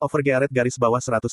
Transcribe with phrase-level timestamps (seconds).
[0.00, 1.28] Overgearet garis bawah 134.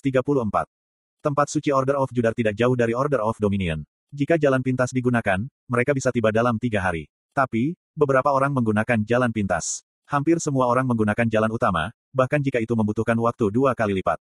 [1.24, 3.88] Tempat suci Order of Judar tidak jauh dari Order of Dominion.
[4.12, 5.40] Jika jalan pintas digunakan,
[5.72, 7.08] mereka bisa tiba dalam tiga hari.
[7.32, 9.88] Tapi, beberapa orang menggunakan jalan pintas.
[10.04, 14.20] Hampir semua orang menggunakan jalan utama, bahkan jika itu membutuhkan waktu dua kali lipat.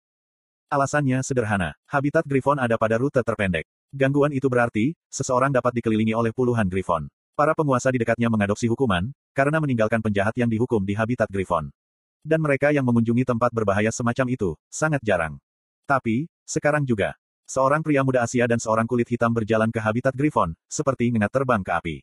[0.70, 1.74] Alasannya sederhana.
[1.90, 3.66] Habitat Griffon ada pada rute terpendek.
[3.98, 7.10] Gangguan itu berarti, seseorang dapat dikelilingi oleh puluhan Griffon.
[7.34, 11.74] Para penguasa di dekatnya mengadopsi hukuman, karena meninggalkan penjahat yang dihukum di habitat Griffon.
[12.26, 15.38] Dan mereka yang mengunjungi tempat berbahaya semacam itu, sangat jarang.
[15.86, 17.14] Tapi, sekarang juga,
[17.46, 21.62] seorang pria muda Asia dan seorang kulit hitam berjalan ke habitat Griffon, seperti ngengat terbang
[21.62, 21.96] ke api.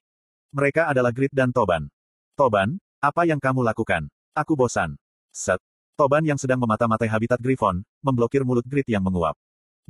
[0.54, 1.90] Mereka adalah Grit dan Toban.
[2.38, 4.06] Toban, apa yang kamu lakukan?
[4.30, 4.94] Aku bosan.
[5.34, 5.58] Set.
[5.98, 9.34] Toban yang sedang memata-matai habitat Griffon, memblokir mulut Grit yang menguap.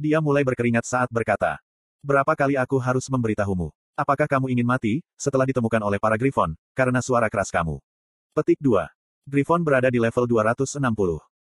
[0.00, 1.60] Dia mulai berkeringat saat berkata.
[2.00, 3.68] Berapa kali aku harus memberitahumu?
[3.92, 7.76] Apakah kamu ingin mati, setelah ditemukan oleh para Griffon, karena suara keras kamu?
[8.32, 8.80] Petik 2.
[9.22, 10.82] Griffon berada di level 260.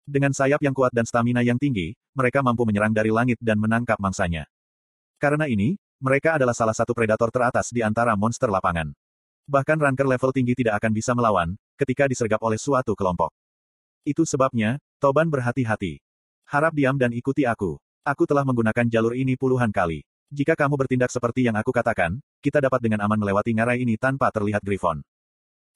[0.08, 4.00] Dengan sayap yang kuat dan stamina yang tinggi, mereka mampu menyerang dari langit dan menangkap
[4.00, 4.48] mangsanya.
[5.20, 8.96] Karena ini, mereka adalah salah satu predator teratas di antara monster lapangan.
[9.52, 13.36] Bahkan ranker level tinggi tidak akan bisa melawan, ketika disergap oleh suatu kelompok.
[14.08, 16.00] Itu sebabnya, Toban berhati-hati.
[16.48, 17.76] Harap diam dan ikuti aku.
[18.08, 20.08] Aku telah menggunakan jalur ini puluhan kali.
[20.32, 24.32] Jika kamu bertindak seperti yang aku katakan, kita dapat dengan aman melewati ngarai ini tanpa
[24.32, 25.04] terlihat Griffon.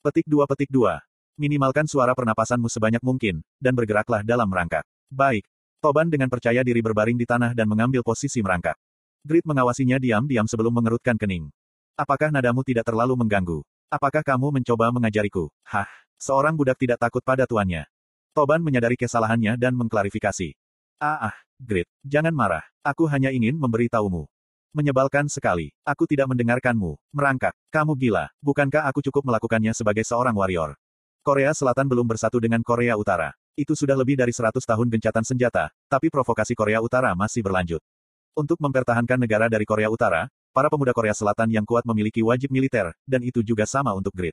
[0.00, 1.09] Petik 2 Petik 2.
[1.38, 4.82] Minimalkan suara pernapasanmu sebanyak mungkin, dan bergeraklah dalam merangkak.
[5.10, 5.46] Baik.
[5.80, 8.76] Toban dengan percaya diri berbaring di tanah dan mengambil posisi merangkak.
[9.20, 11.52] Grit mengawasinya diam-diam sebelum mengerutkan kening.
[11.96, 13.60] Apakah nadamu tidak terlalu mengganggu?
[13.92, 15.52] Apakah kamu mencoba mengajariku?
[15.68, 17.84] Hah, seorang budak tidak takut pada tuannya.
[18.32, 20.56] Toban menyadari kesalahannya dan mengklarifikasi.
[20.96, 22.64] Ah, ah, Grit, jangan marah.
[22.80, 24.24] Aku hanya ingin memberitahumu.
[24.72, 25.76] Menyebalkan sekali.
[25.84, 26.96] Aku tidak mendengarkanmu.
[27.12, 27.52] Merangkak.
[27.68, 28.32] Kamu gila.
[28.40, 30.79] Bukankah aku cukup melakukannya sebagai seorang warrior?
[31.20, 33.36] Korea Selatan belum bersatu dengan Korea Utara.
[33.52, 37.84] Itu sudah lebih dari 100 tahun gencatan senjata, tapi provokasi Korea Utara masih berlanjut.
[38.32, 42.96] Untuk mempertahankan negara dari Korea Utara, para pemuda Korea Selatan yang kuat memiliki wajib militer,
[43.04, 44.32] dan itu juga sama untuk Grid.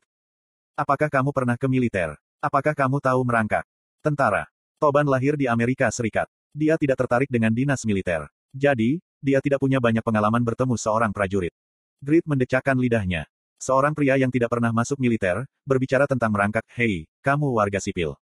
[0.79, 2.15] Apakah kamu pernah ke militer?
[2.39, 3.67] Apakah kamu tahu merangkak?
[3.99, 4.47] Tentara.
[4.79, 6.31] Toban lahir di Amerika Serikat.
[6.55, 8.31] Dia tidak tertarik dengan dinas militer.
[8.55, 11.51] Jadi, dia tidak punya banyak pengalaman bertemu seorang prajurit.
[11.99, 13.27] Grid mendecakkan lidahnya.
[13.57, 18.13] Seorang pria yang tidak pernah masuk militer, berbicara tentang merangkak, hei, kamu warga sipil.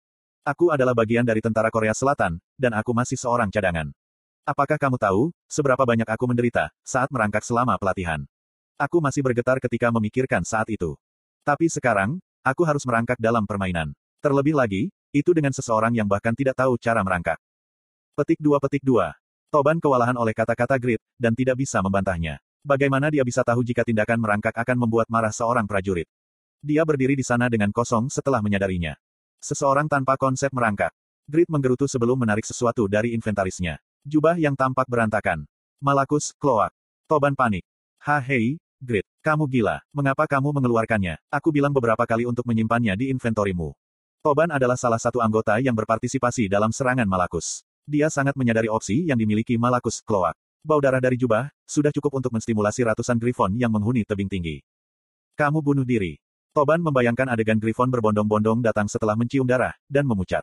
[0.47, 3.91] Aku adalah bagian dari tentara Korea Selatan, dan aku masih seorang cadangan.
[4.47, 8.23] Apakah kamu tahu, seberapa banyak aku menderita, saat merangkak selama pelatihan?
[8.79, 10.95] Aku masih bergetar ketika memikirkan saat itu.
[11.43, 13.91] Tapi sekarang, aku harus merangkak dalam permainan.
[14.23, 17.41] Terlebih lagi, itu dengan seseorang yang bahkan tidak tahu cara merangkak.
[18.15, 19.11] Petik 2 Petik 2.
[19.51, 22.39] Toban kewalahan oleh kata-kata grit, dan tidak bisa membantahnya.
[22.65, 26.09] Bagaimana dia bisa tahu jika tindakan merangkak akan membuat marah seorang prajurit?
[26.65, 28.97] Dia berdiri di sana dengan kosong setelah menyadarinya.
[29.37, 30.89] Seseorang tanpa konsep merangkak.
[31.29, 33.77] Grit menggerutu sebelum menarik sesuatu dari inventarisnya.
[34.01, 35.45] Jubah yang tampak berantakan.
[35.77, 36.73] Malakus, kloak.
[37.05, 37.61] Toban panik.
[38.01, 39.85] Ha hei, Grit, kamu gila.
[39.93, 41.21] Mengapa kamu mengeluarkannya?
[41.29, 43.77] Aku bilang beberapa kali untuk menyimpannya di inventorimu.
[44.25, 47.61] Toban adalah salah satu anggota yang berpartisipasi dalam serangan Malakus.
[47.85, 50.33] Dia sangat menyadari opsi yang dimiliki Malakus, kloak.
[50.65, 54.65] Bau darah dari jubah, sudah cukup untuk menstimulasi ratusan Griffon yang menghuni tebing tinggi.
[55.37, 56.17] Kamu bunuh diri.
[56.57, 60.41] Toban membayangkan adegan Griffon berbondong-bondong datang setelah mencium darah, dan memucat.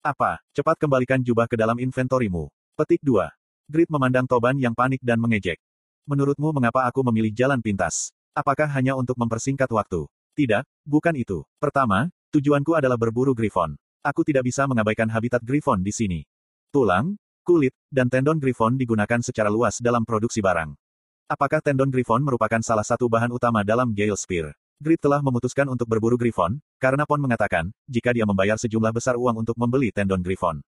[0.00, 0.40] Apa?
[0.56, 2.48] Cepat kembalikan jubah ke dalam inventorimu.
[2.80, 3.28] Petik 2.
[3.68, 5.60] Grit memandang Toban yang panik dan mengejek.
[6.08, 8.08] Menurutmu mengapa aku memilih jalan pintas?
[8.32, 10.08] Apakah hanya untuk mempersingkat waktu?
[10.32, 11.44] Tidak, bukan itu.
[11.60, 13.76] Pertama, tujuanku adalah berburu Griffon.
[14.00, 16.24] Aku tidak bisa mengabaikan habitat Griffon di sini.
[16.72, 20.78] Tulang, Kulit, dan tendon griffon digunakan secara luas dalam produksi barang.
[21.26, 24.54] Apakah tendon griffon merupakan salah satu bahan utama dalam Gale Spear?
[24.78, 29.42] Grit telah memutuskan untuk berburu griffon, karena Pon mengatakan, jika dia membayar sejumlah besar uang
[29.42, 30.62] untuk membeli tendon griffon.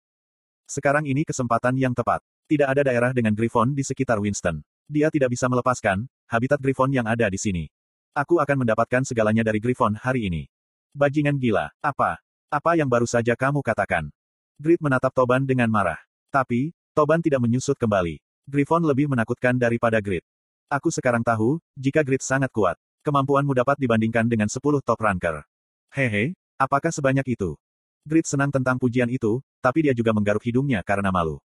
[0.66, 2.26] Sekarang ini kesempatan yang tepat.
[2.50, 4.66] Tidak ada daerah dengan griffon di sekitar Winston.
[4.90, 7.70] Dia tidak bisa melepaskan, habitat griffon yang ada di sini.
[8.18, 10.50] Aku akan mendapatkan segalanya dari griffon hari ini.
[10.98, 12.18] Bajingan gila, apa?
[12.50, 14.10] Apa yang baru saja kamu katakan?
[14.58, 16.02] Grit menatap Toban dengan marah.
[16.34, 18.18] Tapi, Toban tidak menyusut kembali.
[18.50, 20.26] Griffon lebih menakutkan daripada Grid.
[20.66, 22.74] Aku sekarang tahu, jika Grid sangat kuat,
[23.06, 25.46] kemampuanmu dapat dibandingkan dengan 10 top ranker.
[25.94, 27.54] Hehe, apakah sebanyak itu?
[28.02, 31.38] Grid senang tentang pujian itu, tapi dia juga menggaruk hidungnya karena malu.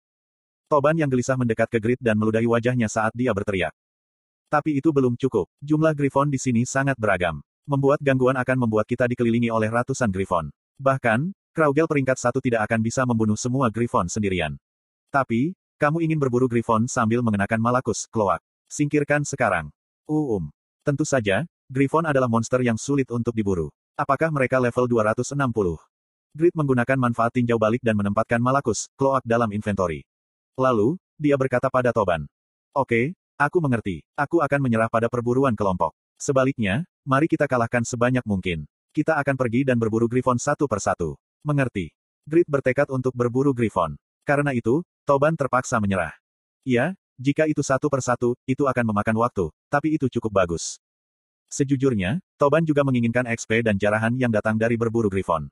[0.72, 3.76] Toban yang gelisah mendekat ke Grid dan meludahi wajahnya saat dia berteriak.
[4.48, 5.52] Tapi itu belum cukup.
[5.60, 7.44] Jumlah Griffon di sini sangat beragam.
[7.68, 10.48] Membuat gangguan akan membuat kita dikelilingi oleh ratusan Griffon.
[10.80, 14.56] Bahkan, Kraugel peringkat satu tidak akan bisa membunuh semua Griffon sendirian.
[15.08, 18.44] Tapi, kamu ingin berburu Griffon sambil mengenakan Malakus, Kloak.
[18.68, 19.72] Singkirkan sekarang.
[20.04, 20.52] Uum.
[20.84, 23.72] Tentu saja, Griffon adalah monster yang sulit untuk diburu.
[23.96, 25.32] Apakah mereka level 260?
[26.36, 30.04] Grid menggunakan manfaat tinjau balik dan menempatkan Malakus, Kloak dalam inventory.
[30.60, 32.28] Lalu, dia berkata pada Toban.
[32.76, 34.04] Oke, aku mengerti.
[34.12, 35.96] Aku akan menyerah pada perburuan kelompok.
[36.20, 38.68] Sebaliknya, mari kita kalahkan sebanyak mungkin.
[38.92, 41.16] Kita akan pergi dan berburu Griffon satu persatu.
[41.42, 41.90] Mengerti.
[42.28, 43.96] Grid bertekad untuk berburu Griffon.
[44.28, 46.12] Karena itu, Toban terpaksa menyerah.
[46.60, 50.76] Ya, jika itu satu persatu, itu akan memakan waktu, tapi itu cukup bagus.
[51.48, 55.48] Sejujurnya, Toban juga menginginkan XP dan jarahan yang datang dari berburu Griffon.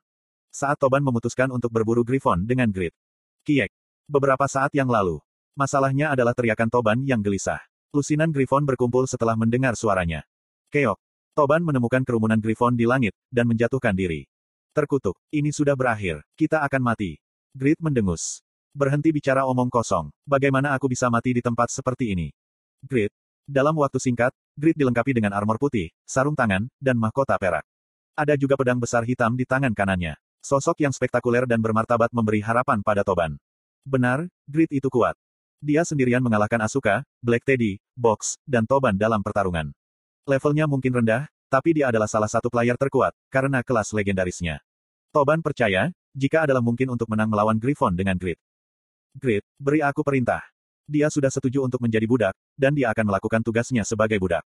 [0.53, 2.93] Saat Toban memutuskan untuk berburu Griffon dengan Grid.
[3.41, 3.73] Kiek.
[4.05, 5.17] Beberapa saat yang lalu.
[5.57, 7.57] Masalahnya adalah teriakan Toban yang gelisah.
[7.89, 10.21] Lusinan Griffon berkumpul setelah mendengar suaranya.
[10.69, 11.01] Keok.
[11.33, 14.29] Toban menemukan kerumunan Griffon di langit, dan menjatuhkan diri.
[14.77, 15.17] Terkutuk.
[15.33, 16.21] Ini sudah berakhir.
[16.37, 17.17] Kita akan mati.
[17.57, 18.45] Grid mendengus.
[18.77, 20.13] Berhenti bicara omong kosong.
[20.21, 22.29] Bagaimana aku bisa mati di tempat seperti ini?
[22.85, 23.09] Grid,
[23.49, 27.65] dalam waktu singkat, Grid dilengkapi dengan armor putih, sarung tangan, dan mahkota perak.
[28.13, 30.13] Ada juga pedang besar hitam di tangan kanannya.
[30.45, 33.41] Sosok yang spektakuler dan bermartabat memberi harapan pada Toban.
[33.81, 35.17] Benar, Grid itu kuat.
[35.57, 39.73] Dia sendirian mengalahkan Asuka, Black Teddy, Box, dan Toban dalam pertarungan.
[40.29, 44.61] Levelnya mungkin rendah, tapi dia adalah salah satu player terkuat, karena kelas legendarisnya.
[45.09, 48.37] Toban percaya, jika adalah mungkin untuk menang melawan Griffon dengan Grid.
[49.15, 50.43] Grid, beri aku perintah
[50.87, 54.41] dia sudah setuju untuk menjadi budak, dan dia akan melakukan tugasnya sebagai budak.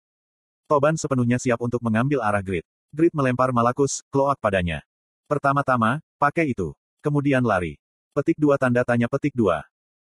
[0.68, 2.62] Toban sepenuhnya siap untuk mengambil arah Grid.
[2.92, 4.84] Grid melempar Malakus, Kloak padanya.
[5.26, 6.76] Pertama-tama, pakai itu.
[7.00, 7.80] Kemudian lari.
[8.12, 9.64] Petik dua tanda tanya petik dua.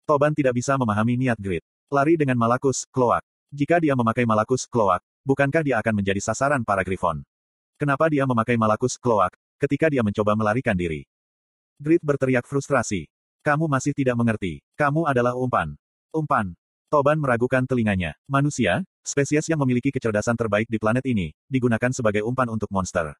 [0.10, 1.62] Toban tidak bisa memahami niat Grid.
[1.94, 3.22] Lari dengan Malakus, Kloak.
[3.54, 7.22] Jika dia memakai Malakus, Kloak, bukankah dia akan menjadi sasaran para Griffon?
[7.78, 11.06] Kenapa dia memakai Malakus, Kloak, ketika dia mencoba melarikan diri?
[11.78, 13.06] Grid berteriak frustrasi.
[13.46, 14.66] Kamu masih tidak mengerti.
[14.74, 15.78] Kamu adalah umpan.
[16.10, 16.58] Umpan.
[16.90, 18.18] Toban meragukan telinganya.
[18.26, 23.14] Manusia, spesies yang memiliki kecerdasan terbaik di planet ini, digunakan sebagai umpan untuk monster.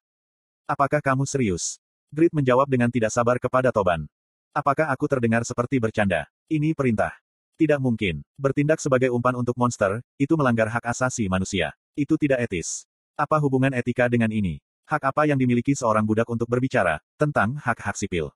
[0.66, 1.78] Apakah kamu serius?
[2.10, 4.10] Grid menjawab dengan tidak sabar kepada Toban.
[4.50, 6.26] Apakah aku terdengar seperti bercanda?
[6.50, 7.14] Ini perintah.
[7.54, 8.26] Tidak mungkin.
[8.34, 11.70] Bertindak sebagai umpan untuk monster, itu melanggar hak asasi manusia.
[11.94, 12.82] Itu tidak etis.
[13.14, 14.58] Apa hubungan etika dengan ini?
[14.90, 18.34] Hak apa yang dimiliki seorang budak untuk berbicara tentang hak-hak sipil?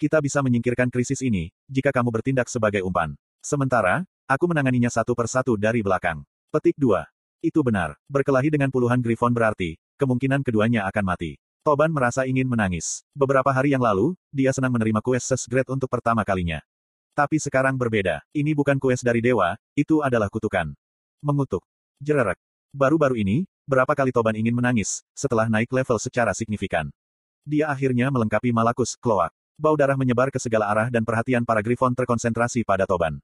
[0.00, 3.12] Kita bisa menyingkirkan krisis ini, jika kamu bertindak sebagai umpan.
[3.44, 6.24] Sementara, aku menanganinya satu persatu dari belakang.
[6.48, 7.04] Petik 2.
[7.44, 8.00] Itu benar.
[8.08, 11.36] Berkelahi dengan puluhan Griffon berarti, kemungkinan keduanya akan mati.
[11.60, 13.04] Toban merasa ingin menangis.
[13.12, 16.64] Beberapa hari yang lalu, dia senang menerima kues Sesgret untuk pertama kalinya.
[17.12, 18.24] Tapi sekarang berbeda.
[18.32, 20.72] Ini bukan kues dari dewa, itu adalah kutukan.
[21.20, 21.60] Mengutuk.
[22.00, 22.40] Jererek.
[22.72, 26.88] Baru-baru ini, berapa kali Toban ingin menangis, setelah naik level secara signifikan.
[27.44, 29.36] Dia akhirnya melengkapi Malakus, Kloak.
[29.60, 33.20] Bau darah menyebar ke segala arah dan perhatian para Griffon terkonsentrasi pada Toban.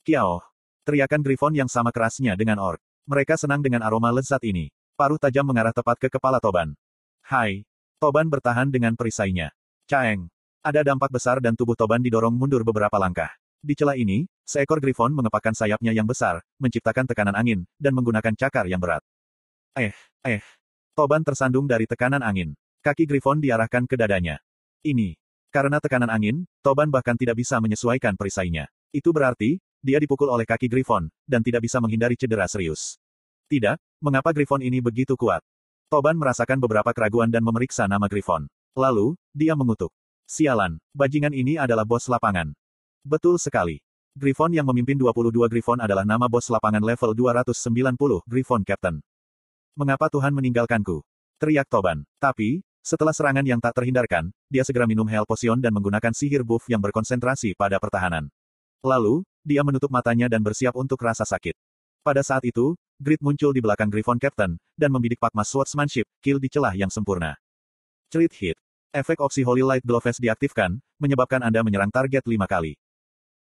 [0.00, 0.40] Kiao.
[0.88, 2.80] Teriakan Griffon yang sama kerasnya dengan ork.
[3.04, 4.72] Mereka senang dengan aroma lezat ini.
[4.96, 6.72] Paruh tajam mengarah tepat ke kepala Toban.
[7.20, 7.68] Hai.
[8.00, 9.52] Toban bertahan dengan perisainya.
[9.84, 10.32] Caeng.
[10.64, 13.28] Ada dampak besar dan tubuh Toban didorong mundur beberapa langkah.
[13.60, 18.64] Di celah ini, seekor Griffon mengepakkan sayapnya yang besar, menciptakan tekanan angin, dan menggunakan cakar
[18.72, 19.04] yang berat.
[19.76, 19.92] Eh,
[20.24, 20.40] eh.
[20.96, 22.56] Toban tersandung dari tekanan angin.
[22.80, 24.40] Kaki Griffon diarahkan ke dadanya.
[24.80, 25.27] Ini.
[25.48, 28.68] Karena tekanan angin, Toban bahkan tidak bisa menyesuaikan perisainya.
[28.92, 33.00] Itu berarti, dia dipukul oleh kaki Griffon, dan tidak bisa menghindari cedera serius.
[33.48, 35.40] Tidak, mengapa Griffon ini begitu kuat?
[35.88, 38.44] Toban merasakan beberapa keraguan dan memeriksa nama Griffon.
[38.76, 39.88] Lalu, dia mengutuk.
[40.28, 42.52] Sialan, bajingan ini adalah bos lapangan.
[43.00, 43.80] Betul sekali.
[44.12, 49.00] Griffon yang memimpin 22 Griffon adalah nama bos lapangan level 290, Griffon Captain.
[49.72, 51.00] Mengapa Tuhan meninggalkanku?
[51.40, 52.04] Teriak Toban.
[52.20, 56.64] Tapi, setelah serangan yang tak terhindarkan, dia segera minum Hell Potion dan menggunakan sihir buff
[56.72, 58.32] yang berkonsentrasi pada pertahanan.
[58.80, 61.52] Lalu, dia menutup matanya dan bersiap untuk rasa sakit.
[62.00, 66.48] Pada saat itu, Grid muncul di belakang Griffon Captain, dan membidik Pakma Swordsmanship, kill di
[66.48, 67.36] celah yang sempurna.
[68.08, 68.56] Crit hit.
[68.88, 72.72] Efek opsi Holy Light Gloves diaktifkan, menyebabkan Anda menyerang target lima kali.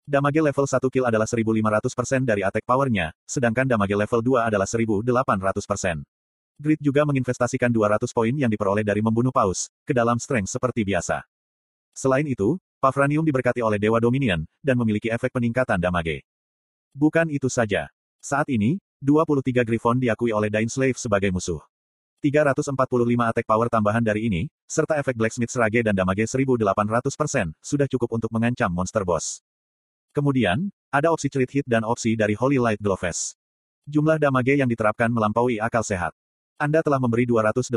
[0.09, 6.01] Damage level 1 kill adalah 1500% dari attack powernya, sedangkan damage level 2 adalah 1800%.
[6.55, 11.27] Grid juga menginvestasikan 200 poin yang diperoleh dari membunuh paus, ke dalam strength seperti biasa.
[11.91, 16.23] Selain itu, Pavranium diberkati oleh Dewa Dominion, dan memiliki efek peningkatan damage.
[16.95, 17.91] Bukan itu saja.
[18.23, 21.59] Saat ini, 23 Griffon diakui oleh Slave sebagai musuh.
[22.23, 22.71] 345
[23.29, 28.31] attack power tambahan dari ini, serta efek Blacksmith Rage dan damage 1800%, sudah cukup untuk
[28.31, 29.43] mengancam monster boss.
[30.15, 33.35] Kemudian, ada opsi cerit hit dan opsi dari Holy Light Gloves.
[33.85, 36.15] Jumlah damage yang diterapkan melampaui akal sehat.
[36.55, 37.67] Anda telah memberi 284.000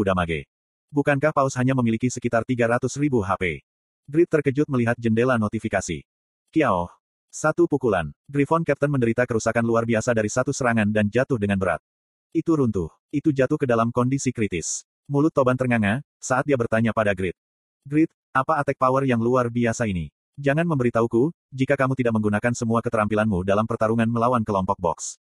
[0.00, 0.48] damage.
[0.88, 2.88] Bukankah Paus hanya memiliki sekitar 300.000
[3.20, 3.60] HP?
[4.08, 6.00] Grid terkejut melihat jendela notifikasi.
[6.48, 6.88] Kiao.
[7.28, 8.08] Satu pukulan.
[8.24, 11.84] Griffon Captain menderita kerusakan luar biasa dari satu serangan dan jatuh dengan berat.
[12.32, 12.88] Itu runtuh.
[13.12, 14.88] Itu jatuh ke dalam kondisi kritis.
[15.04, 17.36] Mulut Toban ternganga, saat dia bertanya pada Grid.
[17.84, 20.08] Grit, apa attack power yang luar biasa ini?
[20.40, 25.20] Jangan memberitahuku, jika kamu tidak menggunakan semua keterampilanmu dalam pertarungan melawan kelompok box.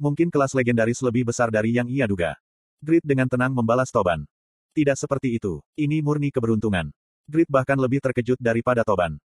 [0.00, 2.32] Mungkin kelas legendaris lebih besar dari yang ia duga.
[2.80, 4.24] Grit dengan tenang membalas Toban.
[4.72, 5.60] Tidak seperti itu.
[5.76, 6.88] Ini murni keberuntungan.
[7.28, 9.20] Grit bahkan lebih terkejut daripada Toban.